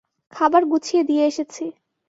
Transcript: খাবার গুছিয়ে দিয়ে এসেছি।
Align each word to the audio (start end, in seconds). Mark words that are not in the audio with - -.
খাবার 0.33 0.63
গুছিয়ে 0.65 1.03
দিয়ে 1.03 1.23
এসেছি। 1.27 1.65